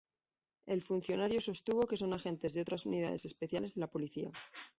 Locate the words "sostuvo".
1.39-1.85